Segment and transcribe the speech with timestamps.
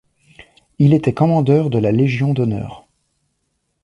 [0.79, 2.87] Il était commandeur de la Légion d’honneur.